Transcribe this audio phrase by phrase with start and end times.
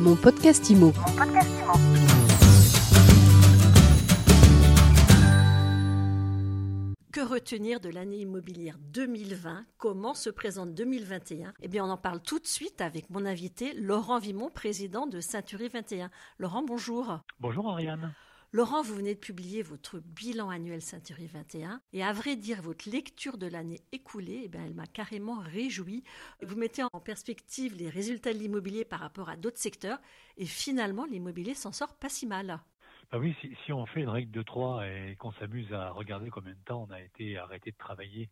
[0.00, 0.92] Mon podcast IMO.
[7.12, 12.20] Que retenir de l'année immobilière 2020 Comment se présente 2021 Eh bien, on en parle
[12.20, 16.10] tout de suite avec mon invité Laurent Vimon, président de Ceinturie 21.
[16.38, 17.18] Laurent, bonjour.
[17.40, 18.14] Bonjour Ariane.
[18.52, 22.90] Laurent, vous venez de publier votre bilan annuel Ceinturie 21 et à vrai dire, votre
[22.90, 26.02] lecture de l'année écoulée, eh bien, elle m'a carrément réjoui.
[26.42, 30.00] Vous mettez en perspective les résultats de l'immobilier par rapport à d'autres secteurs
[30.36, 32.58] et finalement, l'immobilier s'en sort pas si mal.
[33.12, 36.28] Bah oui, si, si, on fait une règle de 3 et qu'on s'amuse à regarder
[36.30, 38.30] combien de temps on a été arrêté de travailler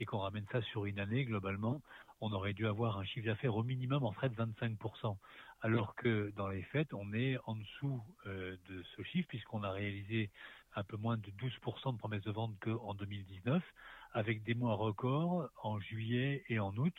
[0.00, 1.80] et qu'on ramène ça sur une année globalement,
[2.20, 5.16] on aurait dû avoir un chiffre d'affaires au minimum en frais de 25%.
[5.62, 9.70] Alors que dans les faits, on est en dessous euh, de ce chiffre puisqu'on a
[9.70, 10.30] réalisé
[10.74, 13.62] un peu moins de 12% de promesses de vente qu'en 2019,
[14.12, 16.94] avec des mois records en juillet et en août,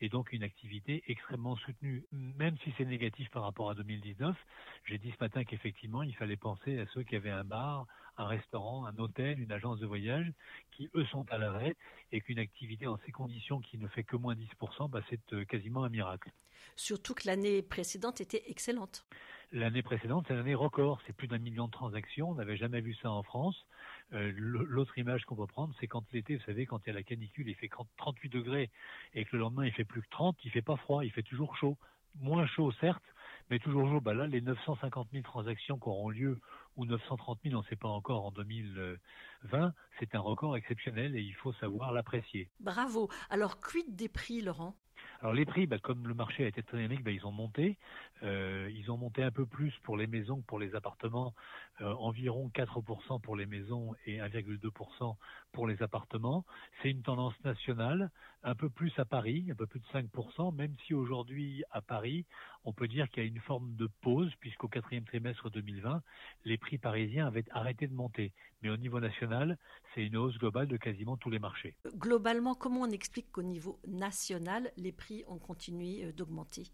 [0.00, 2.04] et donc une activité extrêmement soutenue.
[2.12, 4.36] Même si c'est négatif par rapport à 2019,
[4.84, 7.86] j'ai dit ce matin qu'effectivement, il fallait penser à ceux qui avaient un bar,
[8.16, 10.30] un restaurant, un hôtel, une agence de voyage,
[10.72, 11.76] qui eux sont à l'arrêt,
[12.12, 15.44] et qu'une activité en ces conditions qui ne fait que moins 10%, bah, c'est euh,
[15.44, 16.30] quasiment un miracle.
[16.74, 19.06] Surtout que l'année précédente était excellente.
[19.52, 21.00] L'année précédente, c'est l'année record.
[21.06, 22.30] C'est plus d'un million de transactions.
[22.30, 23.66] On n'avait jamais vu ça en France.
[24.12, 26.94] Euh, L'autre image qu'on peut prendre, c'est quand l'été, vous savez, quand il y a
[26.94, 28.70] la canicule, il fait 38 degrés
[29.14, 31.22] et que le lendemain, il fait plus que 30, il fait pas froid, il fait
[31.22, 31.76] toujours chaud.
[32.18, 33.04] Moins chaud, certes,
[33.50, 34.00] mais toujours chaud.
[34.00, 36.40] Bah là, les 950 000 transactions qui auront lieu
[36.76, 41.20] ou 930 000, on ne sait pas encore en 2020, c'est un record exceptionnel et
[41.20, 42.48] il faut savoir l'apprécier.
[42.60, 43.10] Bravo.
[43.28, 44.74] Alors, quid des prix, Laurent?
[45.20, 47.78] Alors les prix, bah, comme le marché a été très dynamique, bah, ils ont monté.
[48.22, 51.34] Euh, ils ont monté un peu plus pour les maisons que pour les appartements,
[51.80, 55.16] euh, environ 4% pour les maisons et 1,2%
[55.52, 56.44] pour les appartements.
[56.82, 58.10] C'est une tendance nationale,
[58.42, 62.24] un peu plus à Paris, un peu plus de 5%, même si aujourd'hui à Paris,
[62.64, 66.02] on peut dire qu'il y a une forme de pause, puisqu'au quatrième trimestre 2020,
[66.44, 68.32] les prix parisiens avaient arrêté de monter.
[68.62, 69.58] Mais au niveau national,
[69.94, 71.76] c'est une hausse globale de quasiment tous les marchés.
[71.96, 76.64] Globalement, comment on explique qu'au niveau national, prix ont continué euh, d'augmenter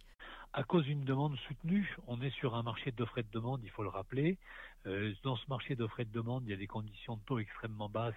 [0.53, 3.71] à cause d'une demande soutenue, on est sur un marché d'offres et de demande, il
[3.71, 4.37] faut le rappeler.
[4.87, 7.39] Euh, dans ce marché d'offres et de demande, il y a des conditions de taux
[7.39, 8.15] extrêmement basses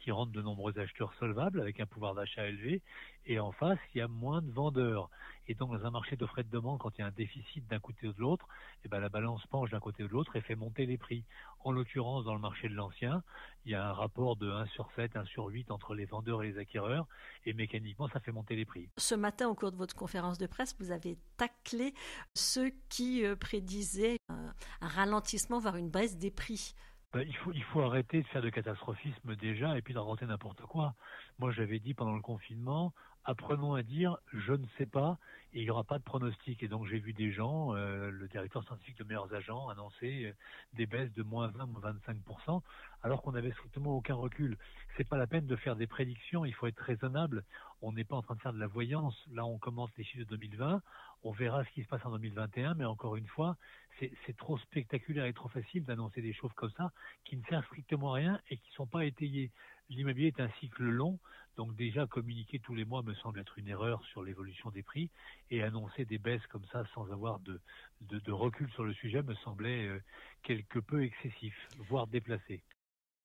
[0.00, 2.82] qui rendent de nombreux acheteurs solvables avec un pouvoir d'achat élevé.
[3.26, 5.10] Et en face, il y a moins de vendeurs.
[5.46, 7.66] Et donc, dans un marché d'offres et de demande, quand il y a un déficit
[7.68, 8.46] d'un côté ou de l'autre,
[8.84, 11.24] eh ben, la balance penche d'un côté ou de l'autre et fait monter les prix.
[11.60, 13.22] En l'occurrence, dans le marché de l'ancien,
[13.64, 16.42] il y a un rapport de 1 sur 7, 1 sur 8 entre les vendeurs
[16.42, 17.06] et les acquéreurs.
[17.44, 18.88] Et mécaniquement, ça fait monter les prix.
[18.96, 21.92] Ce matin, au cours de votre conférence de presse, vous avez taclé
[22.34, 26.74] ceux qui euh, prédisaient un, ralentissement, voire une des prix.
[27.12, 30.62] Ben, il, faut, il faut arrêter de faire de catastrophisme déjà et puis d'inventer n'importe
[30.62, 30.94] quoi.
[31.38, 32.94] Moi, j'avais dit pendant le confinement,
[33.24, 35.18] apprenons à dire je ne sais pas
[35.52, 36.62] et il n'y aura pas de pronostic.
[36.62, 40.32] Et donc j'ai vu des gens, euh, le directeur scientifique de meilleurs agents, annoncer euh,
[40.74, 42.62] des baisses de moins 20 ou 25%,
[43.02, 44.56] alors qu'on n'avait strictement aucun recul.
[44.96, 47.44] C'est pas la peine de faire des prédictions, il faut être raisonnable.
[47.82, 49.16] On n'est pas en train de faire de la voyance.
[49.32, 50.82] Là, on commence les chiffres de 2020,
[51.22, 53.56] on verra ce qui se passe en 2021, mais encore une fois,
[53.98, 56.90] c'est trop spectaculaire et trop facile d'annoncer des choses comme ça
[57.24, 59.50] qui ne servent strictement à rien et qui ne sont pas étayées.
[59.90, 61.18] L'immobilier est un cycle long,
[61.60, 65.10] donc déjà communiquer tous les mois me semble être une erreur sur l'évolution des prix
[65.50, 67.60] et annoncer des baisses comme ça sans avoir de,
[68.00, 70.02] de, recul sur le sujet me semblait euh,
[70.42, 72.62] quelque peu excessif, voire déplacé.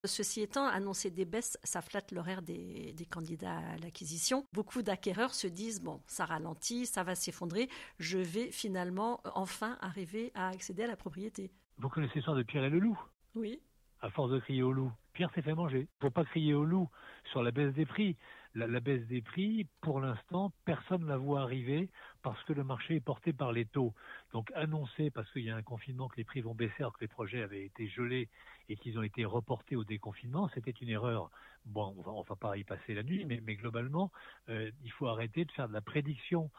[0.04, 4.46] Ceci étant, annoncer des baisses, ça flatte l'horaire des, des, candidats à l'acquisition.
[4.52, 7.70] Beaucoup d'acquéreurs se disent, bon, ça ralentit, ça va s'effondrer,
[8.00, 11.52] je vais finalement enfin arriver à accéder à la propriété.
[11.78, 13.00] Vous connaissez l'histoire de Pierre et le loup?
[13.34, 13.62] Oui.
[14.02, 15.80] À force de crier au loup, Pierre s'est fait manger.
[15.80, 16.90] Il ne faut pas crier au loup
[17.32, 18.18] sur la baisse des prix.
[18.54, 21.90] La, baisse des prix, pour l'instant, personne ne la voit arriver
[22.22, 23.94] parce que le marché est porté par les taux.
[24.34, 27.02] Donc annoncer, parce qu'il y a un confinement, que les prix vont baisser alors que
[27.02, 28.30] les projets avaient été gelés
[28.70, 31.32] et qu'ils ont été reportés au déconfinement, c'était une erreur.
[31.66, 34.12] Bon, on ne va pas y passer la nuit, mais, globalement,
[34.50, 36.52] euh, il faut arrêter de faire de la prédiction.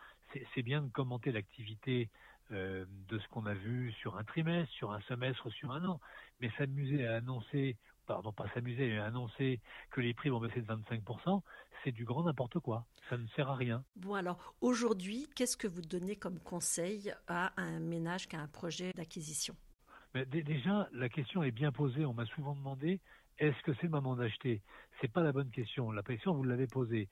[0.55, 2.11] C'est bien de commenter l'activité
[2.53, 6.01] euh, de ce qu'on a vu sur un trimestre, sur un semestre, sur un an,
[6.41, 9.60] mais s'amuser à annoncer pardon, pas s'amuser, mais annoncer
[9.91, 11.42] que les prix vont baisser de 25%,
[11.84, 12.86] c'est du grand n'importe quoi.
[13.10, 13.84] Ça ne sert à rien.
[13.97, 18.48] Bon, alors aujourd'hui, qu'est-ce que vous donnez comme conseil à un ménage qui a un
[18.48, 19.54] projet d'acquisition?
[20.14, 22.06] Mais Déjà, la question est bien posée.
[22.06, 23.00] On m'a souvent demandé
[23.38, 24.62] est-ce que c'est le moment d'acheter?
[25.00, 25.91] C'est pas la bonne question.
[25.91, 27.08] La question, vous l'avez posée.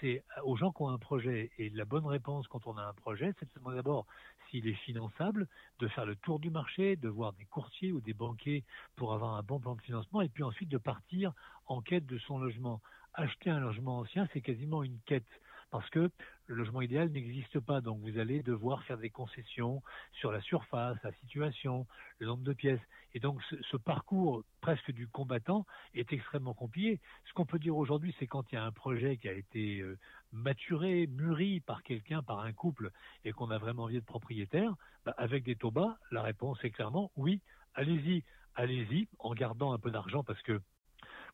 [0.00, 1.50] C'est aux gens qui ont un projet.
[1.58, 4.06] Et la bonne réponse quand on a un projet, c'est d'abord
[4.50, 5.48] s'il est finançable,
[5.78, 8.64] de faire le tour du marché, de voir des courtiers ou des banquiers
[8.96, 11.32] pour avoir un bon plan de financement, et puis ensuite de partir
[11.66, 12.80] en quête de son logement.
[13.14, 15.40] Acheter un logement ancien, c'est quasiment une quête
[15.72, 16.10] parce que
[16.46, 17.80] le logement idéal n'existe pas.
[17.80, 19.82] Donc vous allez devoir faire des concessions
[20.12, 21.86] sur la surface, la situation,
[22.18, 22.80] le nombre de pièces.
[23.14, 27.00] Et donc ce, parcours presque du combattant est extrêmement compliqué.
[27.24, 29.80] Ce qu'on peut dire aujourd'hui, c'est quand il y a un projet qui a été
[29.80, 29.98] euh,
[30.30, 32.90] maturé, mûri par quelqu'un, par un couple,
[33.24, 34.74] et qu'on a vraiment envie de propriétaire,
[35.06, 37.40] bah, avec des taux bas, la réponse est clairement oui,
[37.74, 40.60] allez-y, allez-y, en gardant un peu d'argent parce que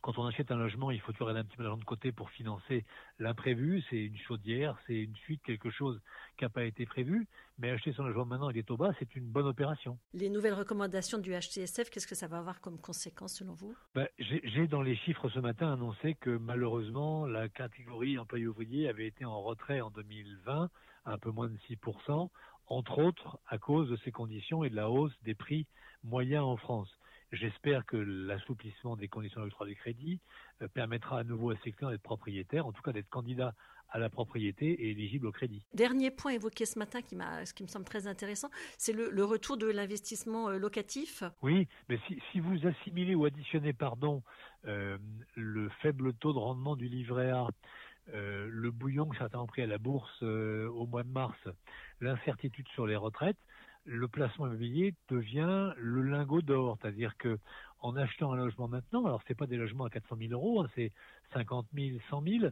[0.00, 2.12] quand on achète un logement, il faut toujours avoir un petit peu d'argent de côté
[2.12, 2.84] pour financer
[3.18, 3.82] l'imprévu.
[3.90, 6.00] C'est une chaudière, c'est une fuite, quelque chose
[6.36, 7.26] qui n'a pas été prévu.
[7.58, 9.98] Mais acheter son logement maintenant avec des taux bas, c'est une bonne opération.
[10.12, 13.74] Les nouvelles recommandations du HCSF, qu'est-ce que ça va avoir comme conséquence selon vous?
[13.94, 19.06] Ben, J'ai dans les chiffres ce matin annoncé que malheureusement, la catégorie employé ouvrier avait
[19.06, 20.70] été en retrait en 2020,
[21.06, 22.30] un peu moins de 6%,
[22.68, 25.66] entre autres à cause de ces conditions et de la hausse des prix
[26.04, 26.88] moyens en France.
[27.32, 30.20] J'espère que l'assouplissement des conditions d'octroi du crédit
[30.62, 33.54] euh, permettra à nouveau à ces clients d'être propriétaires, en tout cas d'être candidats
[33.90, 35.64] à la propriété et éligibles au crédit.
[35.74, 39.56] Dernier point évoqué ce matin qui, ce qui me semble très intéressant, c'est le, retour
[39.56, 41.22] de l'investissement euh, locatif.
[41.42, 41.98] Oui, mais
[42.32, 44.22] si, vous assimilez ou additionnez pardon,
[44.66, 44.96] euh,
[45.36, 47.48] le faible taux de rendement du livret A,
[48.10, 51.36] le bouillon que certains ont pris à la bourse au mois de mars,
[52.00, 53.36] l'incertitude sur les retraites,
[53.88, 57.38] le placement immobilier devient le lingot d'or, c'est-à-dire que
[57.80, 60.68] en achetant un logement maintenant, alors c'est pas des logements à 400 000 euros, hein,
[60.74, 60.92] c'est
[61.32, 62.50] 50 000, 100 000,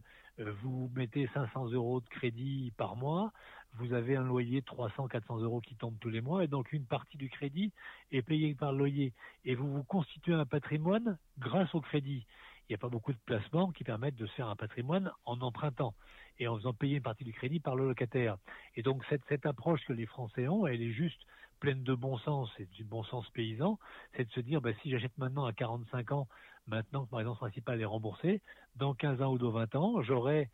[0.62, 3.32] vous mettez 500 euros de crédit par mois,
[3.74, 6.72] vous avez un loyer de 300, 400 euros qui tombe tous les mois, et donc
[6.72, 7.72] une partie du crédit
[8.12, 9.12] est payée par le loyer,
[9.44, 12.26] et vous vous constituez un patrimoine grâce au crédit.
[12.68, 15.40] Il n'y a pas beaucoup de placements qui permettent de se faire un patrimoine en
[15.40, 15.94] empruntant
[16.38, 18.36] et en faisant payer une partie du crédit par le locataire.
[18.74, 21.20] Et donc cette, approche que les Français ont, elle est juste
[21.60, 23.78] pleine de bon sens et du bon sens paysan,
[24.16, 26.28] c'est de se dire bah, si j'achète maintenant à 45 ans,
[26.66, 28.42] maintenant que ma résidence principale est remboursée,
[28.74, 30.50] dans 15 ans ou dans 20 ans, j'aurai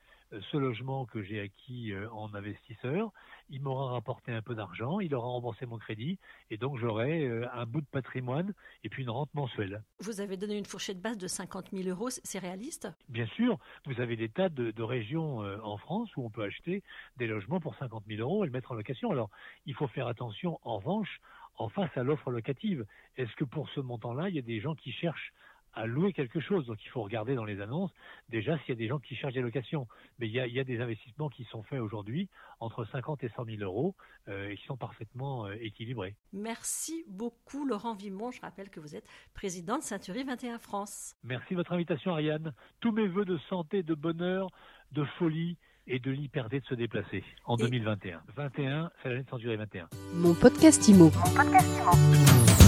[0.51, 3.13] ce logement que j'ai acquis euh, en investisseur,
[3.51, 6.19] il m'aura rapporté un peu d'argent, il aura remboursé mon crédit,
[6.51, 9.83] et donc j'aurai euh, un bout de patrimoine et puis une rente mensuelle.
[10.01, 12.89] Vous avez donné une fourchette basse de 50 000 euros, c'est réaliste?
[13.09, 16.83] Bien sûr, vous avez des tas de, régions en France où on peut acheter
[17.17, 19.13] des logements pour 50 000 euros et le mettre en location.
[19.13, 19.31] Alors,
[19.65, 21.21] il faut faire attention, en revanche,
[21.57, 22.85] en face à l'offre locative.
[23.17, 25.33] Est-ce que pour ce montant-là, il y a des gens qui cherchent
[25.75, 26.67] à louer quelque chose.
[26.67, 27.91] Donc il faut regarder dans les annonces
[28.29, 29.87] déjà s'il y a des gens qui cherchent des locations.
[30.19, 32.29] Mais il y a, il y a des investissements qui sont faits aujourd'hui
[32.61, 33.95] entre 50 et 100 000 euros
[34.29, 36.15] euh, et qui sont parfaitement euh, équilibrés.
[36.33, 38.31] Merci beaucoup Laurent Vimon.
[38.31, 41.15] Je rappelle que vous êtes président de Ceinturie 21 France.
[41.25, 42.53] Merci de votre invitation Ariane.
[42.81, 44.49] Tous mes voeux de santé, de bonheur,
[44.93, 48.23] de folie et de liberté de se déplacer en 2021.
[48.37, 49.89] 21, c'est l'année de Ceinturie 21.
[50.15, 51.05] Mon podcast IMO.
[51.05, 52.62] Mon podcast IMO.